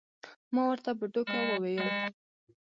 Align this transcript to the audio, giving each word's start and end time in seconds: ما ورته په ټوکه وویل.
ما 0.53 0.63
ورته 0.67 0.91
په 0.99 1.05
ټوکه 1.13 1.39
وویل. 1.49 1.87